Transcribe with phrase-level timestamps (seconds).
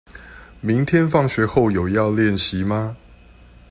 [0.61, 2.97] 明天放學後有要練習嗎？